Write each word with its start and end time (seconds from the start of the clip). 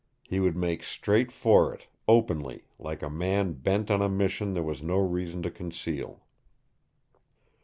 He 0.23 0.39
would 0.39 0.55
make 0.57 0.81
straight 0.81 1.31
for 1.31 1.71
it, 1.75 1.85
openly, 2.07 2.63
like 2.79 3.03
a 3.03 3.07
man 3.11 3.53
bent 3.53 3.91
on 3.91 4.01
a 4.01 4.09
mission 4.09 4.55
there 4.55 4.63
was 4.63 4.81
no 4.81 4.97
reason 4.97 5.43
to 5.43 5.51
conceal. 5.51 6.23